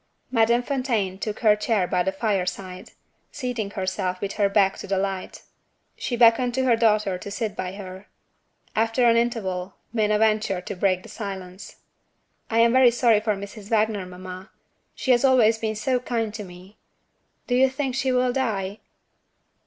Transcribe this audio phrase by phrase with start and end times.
[0.31, 2.89] Madame Fontaine took her chair by the fire side
[3.31, 5.43] seating herself with her back to the light.
[5.95, 8.07] She beckoned to her daughter to sit by her.
[8.75, 11.75] After an interval, Minna ventured to break the silence.
[12.49, 13.69] "I am very sorry for Mrs.
[13.69, 14.49] Wagner, mamma;
[14.95, 16.77] she has always been so kind to me.
[17.45, 18.79] Do you think she will die?"